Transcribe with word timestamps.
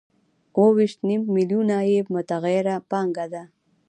او 0.55 0.59
اوه 0.61 0.73
ویشت 0.77 0.99
نیم 1.07 1.21
میلیونه 1.35 1.75
یې 1.91 1.99
متغیره 2.13 2.75
پانګه 2.89 3.25
ده 3.33 3.43